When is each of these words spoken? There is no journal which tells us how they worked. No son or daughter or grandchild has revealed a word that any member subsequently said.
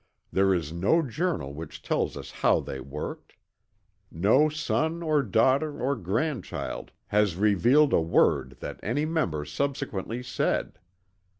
There 0.31 0.51
is 0.51 0.73
no 0.73 1.03
journal 1.03 1.53
which 1.53 1.83
tells 1.83 2.17
us 2.17 2.31
how 2.31 2.59
they 2.59 2.79
worked. 2.79 3.33
No 4.09 4.49
son 4.49 5.03
or 5.03 5.21
daughter 5.21 5.79
or 5.79 5.95
grandchild 5.95 6.91
has 7.09 7.35
revealed 7.35 7.93
a 7.93 8.01
word 8.01 8.57
that 8.61 8.79
any 8.81 9.05
member 9.05 9.45
subsequently 9.45 10.23
said. 10.23 10.79